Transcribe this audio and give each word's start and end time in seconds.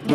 Hey, 0.00 0.14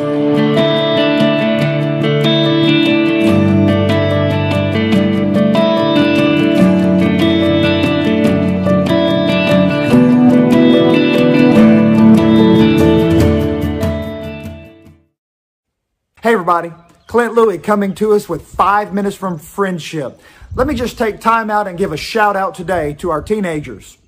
everybody. 16.23 16.73
Clint 17.05 17.35
Louie 17.35 17.59
coming 17.59 17.93
to 17.93 18.13
us 18.13 18.27
with 18.27 18.41
five 18.41 18.91
minutes 18.91 19.15
from 19.15 19.37
friendship. 19.37 20.19
Let 20.55 20.65
me 20.65 20.73
just 20.73 20.97
take 20.97 21.19
time 21.19 21.51
out 21.51 21.67
and 21.67 21.77
give 21.77 21.91
a 21.91 21.97
shout 21.97 22.35
out 22.35 22.55
today 22.55 22.95
to 22.95 23.11
our 23.11 23.21
teenagers 23.21 23.99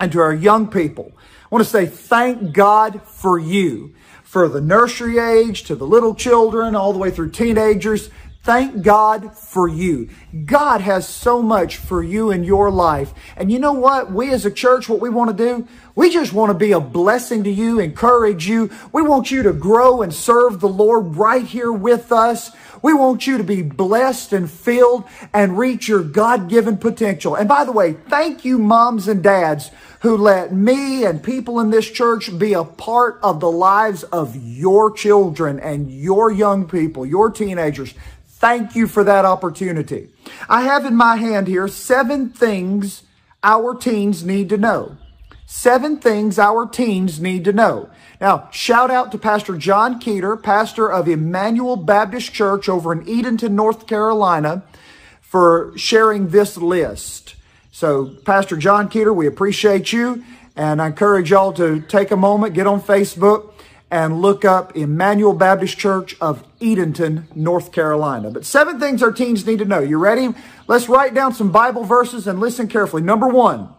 and 0.00 0.10
to 0.12 0.20
our 0.20 0.34
young 0.34 0.68
people. 0.68 1.12
I 1.16 1.48
want 1.50 1.64
to 1.64 1.70
say 1.70 1.86
thank 1.86 2.52
God 2.52 3.02
for 3.02 3.38
you, 3.38 3.94
for 4.24 4.48
the 4.48 4.60
nursery 4.60 5.18
age 5.18 5.64
to 5.64 5.76
the 5.76 5.86
little 5.86 6.14
children, 6.14 6.74
all 6.74 6.92
the 6.92 6.98
way 6.98 7.10
through 7.10 7.30
teenagers. 7.30 8.10
Thank 8.42 8.82
God 8.82 9.36
for 9.36 9.68
you. 9.68 10.08
God 10.46 10.80
has 10.80 11.06
so 11.06 11.42
much 11.42 11.76
for 11.76 12.02
you 12.02 12.30
in 12.30 12.42
your 12.42 12.70
life. 12.70 13.12
And 13.36 13.52
you 13.52 13.58
know 13.58 13.74
what? 13.74 14.10
We 14.10 14.30
as 14.30 14.46
a 14.46 14.50
church, 14.50 14.88
what 14.88 15.00
we 15.00 15.10
want 15.10 15.36
to 15.36 15.44
do, 15.44 15.68
we 15.94 16.08
just 16.08 16.32
want 16.32 16.50
to 16.50 16.58
be 16.58 16.72
a 16.72 16.80
blessing 16.80 17.44
to 17.44 17.50
you, 17.50 17.80
encourage 17.80 18.48
you. 18.48 18.70
We 18.92 19.02
want 19.02 19.30
you 19.30 19.42
to 19.42 19.52
grow 19.52 20.00
and 20.00 20.14
serve 20.14 20.60
the 20.60 20.68
Lord 20.68 21.16
right 21.16 21.44
here 21.44 21.70
with 21.70 22.12
us. 22.12 22.50
We 22.82 22.94
want 22.94 23.26
you 23.26 23.38
to 23.38 23.44
be 23.44 23.62
blessed 23.62 24.32
and 24.32 24.50
filled 24.50 25.04
and 25.32 25.58
reach 25.58 25.88
your 25.88 26.02
God-given 26.02 26.78
potential. 26.78 27.34
And 27.34 27.48
by 27.48 27.64
the 27.64 27.72
way, 27.72 27.92
thank 27.92 28.44
you 28.44 28.58
moms 28.58 29.08
and 29.08 29.22
dads 29.22 29.70
who 30.00 30.16
let 30.16 30.52
me 30.52 31.04
and 31.04 31.22
people 31.22 31.60
in 31.60 31.70
this 31.70 31.90
church 31.90 32.38
be 32.38 32.54
a 32.54 32.64
part 32.64 33.18
of 33.22 33.40
the 33.40 33.50
lives 33.50 34.02
of 34.04 34.34
your 34.34 34.90
children 34.90 35.60
and 35.60 35.90
your 35.90 36.30
young 36.30 36.66
people, 36.66 37.04
your 37.04 37.30
teenagers. 37.30 37.94
Thank 38.26 38.74
you 38.74 38.86
for 38.86 39.04
that 39.04 39.26
opportunity. 39.26 40.08
I 40.48 40.62
have 40.62 40.86
in 40.86 40.96
my 40.96 41.16
hand 41.16 41.46
here 41.46 41.68
seven 41.68 42.30
things 42.30 43.02
our 43.42 43.74
teens 43.74 44.24
need 44.24 44.48
to 44.48 44.56
know. 44.56 44.96
Seven 45.52 45.96
things 45.96 46.38
our 46.38 46.64
teens 46.64 47.20
need 47.20 47.44
to 47.44 47.52
know. 47.52 47.90
Now, 48.20 48.48
shout 48.52 48.88
out 48.88 49.10
to 49.10 49.18
Pastor 49.18 49.56
John 49.56 50.00
Keeter, 50.00 50.40
pastor 50.40 50.90
of 50.90 51.08
Emmanuel 51.08 51.74
Baptist 51.74 52.32
Church 52.32 52.68
over 52.68 52.92
in 52.92 53.06
Edenton, 53.06 53.56
North 53.56 53.88
Carolina, 53.88 54.62
for 55.20 55.72
sharing 55.76 56.28
this 56.28 56.56
list. 56.56 57.34
So, 57.72 58.14
Pastor 58.24 58.56
John 58.56 58.88
Keeter, 58.88 59.14
we 59.14 59.26
appreciate 59.26 59.92
you, 59.92 60.24
and 60.54 60.80
I 60.80 60.86
encourage 60.86 61.32
y'all 61.32 61.52
to 61.54 61.80
take 61.80 62.12
a 62.12 62.16
moment, 62.16 62.54
get 62.54 62.68
on 62.68 62.80
Facebook, 62.80 63.52
and 63.90 64.22
look 64.22 64.44
up 64.44 64.76
Emmanuel 64.76 65.34
Baptist 65.34 65.76
Church 65.76 66.16
of 66.20 66.44
Edenton, 66.60 67.26
North 67.34 67.72
Carolina. 67.72 68.30
But 68.30 68.46
seven 68.46 68.78
things 68.78 69.02
our 69.02 69.10
teens 69.10 69.44
need 69.44 69.58
to 69.58 69.64
know. 69.64 69.80
You 69.80 69.98
ready? 69.98 70.32
Let's 70.68 70.88
write 70.88 71.12
down 71.12 71.34
some 71.34 71.50
Bible 71.50 71.82
verses 71.82 72.28
and 72.28 72.38
listen 72.38 72.68
carefully. 72.68 73.02
Number 73.02 73.26
one, 73.26 73.74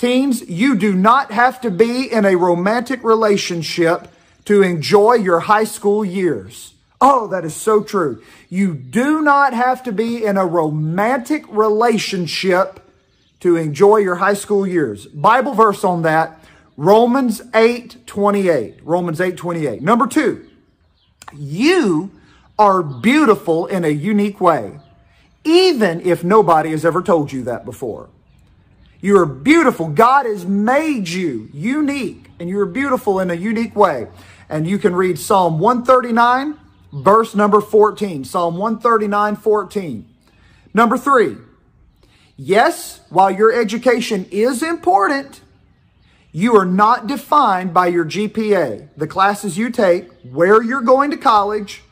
teens, 0.00 0.48
you 0.48 0.74
do 0.74 0.94
not 0.94 1.30
have 1.30 1.60
to 1.60 1.70
be 1.70 2.10
in 2.10 2.24
a 2.24 2.34
romantic 2.34 3.04
relationship 3.04 4.08
to 4.46 4.62
enjoy 4.62 5.14
your 5.14 5.40
high 5.40 5.64
school 5.64 6.02
years. 6.04 6.72
Oh, 7.02 7.26
that 7.28 7.44
is 7.44 7.54
so 7.54 7.82
true. 7.82 8.22
You 8.48 8.74
do 8.74 9.20
not 9.20 9.52
have 9.52 9.82
to 9.84 9.92
be 9.92 10.24
in 10.24 10.38
a 10.38 10.46
romantic 10.46 11.44
relationship 11.48 12.80
to 13.40 13.56
enjoy 13.56 13.98
your 13.98 14.16
high 14.16 14.34
school 14.34 14.66
years. 14.66 15.06
Bible 15.06 15.52
verse 15.52 15.84
on 15.84 16.02
that 16.02 16.42
Romans 16.76 17.42
8 17.54 18.06
28. 18.06 18.80
Romans 18.82 19.20
8 19.20 19.36
28. 19.36 19.82
Number 19.82 20.06
two, 20.06 20.48
you 21.36 22.10
are 22.58 22.82
beautiful 22.82 23.66
in 23.66 23.84
a 23.84 23.88
unique 23.88 24.40
way, 24.40 24.78
even 25.44 26.00
if 26.00 26.24
nobody 26.24 26.70
has 26.70 26.86
ever 26.86 27.02
told 27.02 27.32
you 27.32 27.42
that 27.44 27.66
before. 27.66 28.08
You 29.00 29.18
are 29.18 29.26
beautiful. 29.26 29.88
God 29.88 30.26
has 30.26 30.44
made 30.44 31.08
you 31.08 31.48
unique, 31.52 32.30
and 32.38 32.48
you're 32.48 32.66
beautiful 32.66 33.18
in 33.20 33.30
a 33.30 33.34
unique 33.34 33.74
way. 33.74 34.08
And 34.48 34.66
you 34.66 34.78
can 34.78 34.94
read 34.94 35.18
Psalm 35.18 35.58
139, 35.58 36.58
verse 36.92 37.34
number 37.34 37.60
14. 37.60 38.24
Psalm 38.24 38.56
139, 38.58 39.36
14. 39.36 40.08
Number 40.74 40.98
three, 40.98 41.36
yes, 42.36 43.00
while 43.08 43.30
your 43.30 43.52
education 43.52 44.26
is 44.30 44.62
important, 44.62 45.40
you 46.32 46.56
are 46.56 46.66
not 46.66 47.06
defined 47.06 47.74
by 47.74 47.88
your 47.88 48.04
GPA, 48.04 48.88
the 48.96 49.06
classes 49.06 49.58
you 49.58 49.70
take, 49.70 50.10
where 50.22 50.62
you're 50.62 50.80
going 50.80 51.10
to 51.10 51.16
college, 51.16 51.82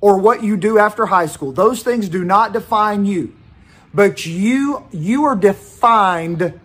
or 0.00 0.18
what 0.18 0.42
you 0.42 0.56
do 0.56 0.78
after 0.78 1.06
high 1.06 1.26
school. 1.26 1.52
Those 1.52 1.82
things 1.82 2.08
do 2.08 2.24
not 2.24 2.52
define 2.52 3.06
you. 3.06 3.34
But 3.94 4.26
you, 4.26 4.84
you 4.90 5.24
are 5.24 5.36
defined 5.36 6.60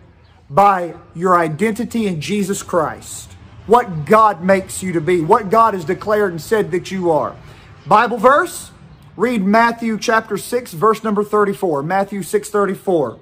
by 0.50 0.94
your 1.14 1.38
identity 1.38 2.06
in 2.06 2.20
Jesus 2.20 2.62
Christ. 2.62 3.30
What 3.66 4.04
God 4.04 4.42
makes 4.42 4.82
you 4.82 4.92
to 4.92 5.00
be, 5.00 5.20
what 5.20 5.48
God 5.48 5.74
has 5.74 5.84
declared 5.84 6.32
and 6.32 6.42
said 6.42 6.72
that 6.72 6.90
you 6.90 7.12
are. 7.12 7.36
Bible 7.86 8.18
verse, 8.18 8.72
read 9.16 9.44
Matthew 9.44 9.96
chapter 9.96 10.36
6, 10.36 10.72
verse 10.72 11.04
number 11.04 11.22
34. 11.22 11.84
Matthew 11.84 12.24
6, 12.24 12.50
34. 12.50 13.20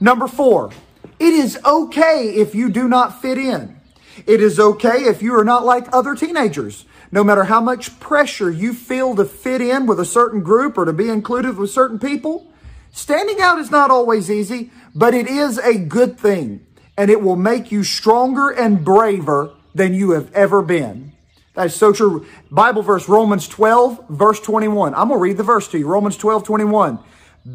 Number 0.00 0.26
four, 0.26 0.70
it 1.18 1.34
is 1.34 1.58
okay 1.64 2.30
if 2.36 2.54
you 2.54 2.70
do 2.70 2.88
not 2.88 3.20
fit 3.20 3.36
in. 3.36 3.78
It 4.26 4.40
is 4.40 4.58
okay 4.58 5.04
if 5.04 5.22
you 5.22 5.34
are 5.34 5.44
not 5.44 5.64
like 5.64 5.92
other 5.92 6.14
teenagers. 6.14 6.86
No 7.10 7.24
matter 7.24 7.44
how 7.44 7.60
much 7.60 7.98
pressure 8.00 8.50
you 8.50 8.72
feel 8.72 9.16
to 9.16 9.24
fit 9.24 9.60
in 9.60 9.86
with 9.86 10.00
a 10.00 10.04
certain 10.04 10.42
group 10.42 10.78
or 10.78 10.84
to 10.84 10.92
be 10.92 11.08
included 11.08 11.56
with 11.56 11.70
certain 11.70 11.98
people, 11.98 12.46
standing 12.90 13.40
out 13.40 13.58
is 13.58 13.70
not 13.70 13.90
always 13.90 14.30
easy, 14.30 14.70
but 14.94 15.14
it 15.14 15.26
is 15.26 15.58
a 15.58 15.78
good 15.78 16.18
thing 16.18 16.66
and 16.98 17.10
it 17.10 17.22
will 17.22 17.36
make 17.36 17.70
you 17.70 17.84
stronger 17.84 18.50
and 18.50 18.84
braver 18.84 19.54
than 19.72 19.94
you 19.94 20.10
have 20.10 20.34
ever 20.34 20.60
been. 20.60 21.12
That's 21.54 21.74
so 21.74 21.92
true. 21.92 22.26
Bible 22.50 22.82
verse, 22.82 23.08
Romans 23.08 23.46
12, 23.46 24.08
verse 24.08 24.40
21. 24.40 24.94
I'm 24.94 25.08
going 25.08 25.18
to 25.18 25.22
read 25.22 25.36
the 25.36 25.44
verse 25.44 25.68
to 25.68 25.78
you. 25.78 25.86
Romans 25.86 26.16
12, 26.16 26.42
21. 26.42 26.98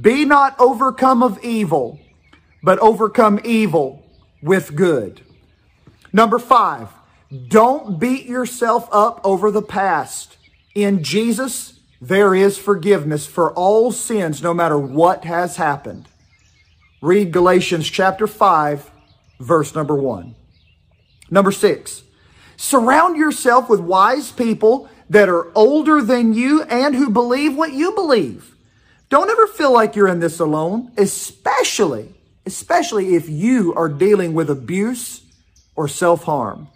Be 0.02 0.24
not 0.24 0.58
overcome 0.60 1.22
of 1.22 1.44
evil, 1.44 2.00
but 2.64 2.80
overcome 2.80 3.40
evil 3.44 4.06
with 4.42 4.76
good. 4.76 5.22
Number 6.14 6.40
five, 6.40 6.90
don't 7.50 8.00
beat 8.00 8.26
yourself 8.26 8.88
up 8.92 9.20
over 9.26 9.52
the 9.52 9.62
past. 9.62 10.38
In 10.74 11.04
Jesus, 11.04 11.80
there 12.08 12.36
is 12.36 12.58
forgiveness 12.58 13.26
for 13.26 13.54
all 13.54 13.92
sins, 13.92 14.42
no 14.42 14.54
matter 14.54 14.78
what 14.78 15.26
has 15.26 15.58
happened. 15.58 16.08
Read 17.02 17.32
Galatians 17.32 17.90
chapter 17.90 18.28
5, 18.28 18.92
verse 19.40 19.76
number 19.76 19.96
1. 19.96 20.36
Number 21.30 21.52
6. 21.52 22.04
Surround 22.58 23.18
yourself 23.18 23.70
with 23.70 23.80
wise 23.80 24.32
people 24.32 24.90
that 25.10 25.30
are 25.30 25.52
older 25.56 26.02
than 26.02 26.34
you 26.34 26.64
and 26.64 26.96
who 26.96 27.10
believe 27.10 27.56
what 27.56 27.74
you 27.74 27.92
believe. 27.94 28.56
Don't 29.10 29.30
ever 29.30 29.48
feel 29.48 29.72
like 29.72 29.96
you're 29.96 30.08
in 30.08 30.20
this 30.20 30.40
alone, 30.40 30.92
especially 30.98 32.14
especially 32.46 33.16
if 33.16 33.30
you 33.30 33.74
are 33.74 33.90
dealing 33.90 34.34
with 34.34 34.50
abuse 34.50 35.22
or 35.76 35.88
self-harm. 35.88 36.68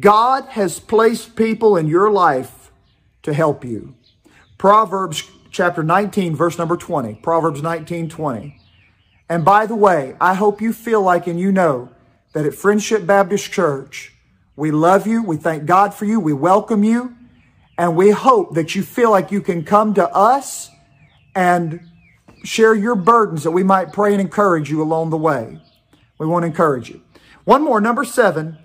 God 0.00 0.44
has 0.50 0.80
placed 0.80 1.34
people 1.34 1.76
in 1.76 1.88
your 1.88 2.10
life 2.10 2.70
to 3.22 3.32
help 3.32 3.64
you. 3.64 3.94
Proverbs 4.58 5.22
chapter 5.52 5.84
19, 5.84 6.34
verse 6.34 6.58
number 6.58 6.76
20. 6.76 7.14
Proverbs 7.14 7.62
19, 7.62 8.08
20. 8.08 8.60
And 9.28 9.44
by 9.44 9.66
the 9.66 9.76
way, 9.76 10.16
I 10.20 10.34
hope 10.34 10.60
you 10.60 10.72
feel 10.72 11.00
like 11.00 11.28
and 11.28 11.38
you 11.38 11.52
know 11.52 11.90
that 12.32 12.44
at 12.44 12.54
Friendship 12.54 13.06
Baptist 13.06 13.52
Church, 13.52 14.14
we 14.56 14.72
love 14.72 15.06
you. 15.06 15.22
We 15.22 15.36
thank 15.36 15.66
God 15.66 15.94
for 15.94 16.06
you. 16.06 16.18
We 16.18 16.32
welcome 16.32 16.82
you. 16.82 17.14
And 17.78 17.96
we 17.96 18.10
hope 18.10 18.54
that 18.54 18.74
you 18.74 18.82
feel 18.82 19.12
like 19.12 19.30
you 19.30 19.40
can 19.40 19.64
come 19.64 19.94
to 19.94 20.08
us 20.08 20.70
and 21.36 21.80
share 22.42 22.74
your 22.74 22.96
burdens 22.96 23.44
that 23.44 23.52
we 23.52 23.62
might 23.62 23.92
pray 23.92 24.12
and 24.12 24.20
encourage 24.20 24.68
you 24.70 24.82
along 24.82 25.10
the 25.10 25.16
way. 25.16 25.62
We 26.18 26.26
want 26.26 26.42
to 26.42 26.48
encourage 26.48 26.90
you. 26.90 27.00
One 27.44 27.62
more, 27.62 27.80
number 27.80 28.04
seven, 28.04 28.58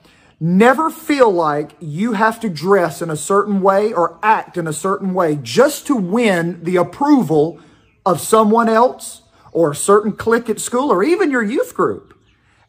never 0.44 0.90
feel 0.90 1.32
like 1.32 1.72
you 1.80 2.12
have 2.12 2.38
to 2.42 2.50
dress 2.50 3.02
in 3.02 3.10
a 3.10 3.16
certain 3.16 3.62
way 3.62 3.94
or 3.94 4.20
act 4.22 4.58
in 4.58 4.68
a 4.68 4.74
certain 4.74 5.14
way 5.14 5.40
just 5.42 5.88
to 5.88 5.96
win 5.96 6.62
the 6.66 6.76
approval 6.76 7.62
of 8.06 8.20
someone 8.20 8.68
else 8.68 9.22
or 9.54 9.72
a 9.72 9.76
certain 9.76 10.12
clique 10.12 10.50
at 10.50 10.60
school 10.60 10.92
or 10.92 11.02
even 11.02 11.32
your 11.32 11.42
youth 11.42 11.74
group. 11.74 12.14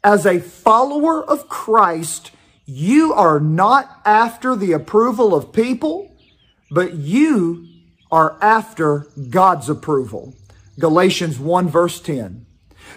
As 0.05 0.25
a 0.25 0.39
follower 0.39 1.25
of 1.25 1.49
Christ, 1.49 2.31
you 2.65 3.13
are 3.13 3.41
not 3.41 4.01
after 4.05 4.55
the 4.55 4.71
approval 4.71 5.35
of 5.35 5.53
people, 5.53 6.15
but 6.71 6.95
you 6.95 7.67
are 8.13 8.39
after 8.41 9.09
God's 9.31 9.69
approval. 9.69 10.33
Galatians 10.79 11.41
1 11.41 11.69
verse 11.69 12.01
10. 12.01 12.47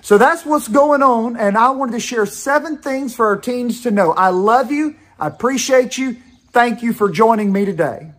So 0.01 0.17
that's 0.17 0.45
what's 0.45 0.67
going 0.67 1.01
on. 1.01 1.37
And 1.37 1.57
I 1.57 1.71
wanted 1.71 1.93
to 1.93 1.99
share 1.99 2.25
seven 2.25 2.77
things 2.77 3.15
for 3.15 3.27
our 3.27 3.37
teens 3.37 3.81
to 3.83 3.91
know. 3.91 4.11
I 4.11 4.29
love 4.29 4.71
you. 4.71 4.95
I 5.19 5.27
appreciate 5.27 5.97
you. 5.97 6.17
Thank 6.51 6.81
you 6.81 6.93
for 6.93 7.09
joining 7.09 7.51
me 7.51 7.65
today. 7.65 8.11